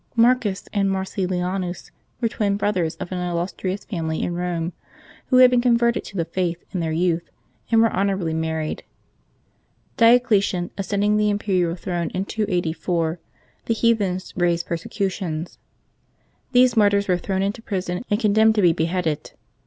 yjXARCTJs 0.17 0.67
AND 0.73 0.89
Marcellianus 0.89 1.91
were 2.19 2.27
twin 2.27 2.57
brothers 2.57 2.95
of 2.95 3.11
an 3.11 3.19
>M 3.19 3.29
illustrious 3.29 3.85
family 3.85 4.23
in 4.23 4.33
Rome, 4.33 4.73
who 5.27 5.37
had 5.37 5.51
been 5.51 5.61
converted 5.61 6.03
to 6.05 6.17
the 6.17 6.25
Faith 6.25 6.65
in 6.71 6.79
their 6.79 6.91
youth 6.91 7.29
and 7.71 7.81
were 7.81 7.91
honorably 7.93 8.33
married. 8.33 8.81
Diocletian 9.97 10.71
ascending 10.75 11.17
the 11.17 11.29
imperial 11.29 11.75
throne 11.75 12.09
in 12.15 12.25
284, 12.25 13.19
the 13.67 13.75
heathens 13.75 14.33
raised 14.35 14.65
persecutions. 14.65 15.59
These 16.51 16.75
martyrs 16.75 17.07
were 17.07 17.19
thrown 17.19 17.43
into 17.43 17.61
prison, 17.61 18.03
and 18.09 18.19
condemned 18.19 18.55
to 18.55 18.63
be 18.63 18.73
beheaded. 18.73 19.33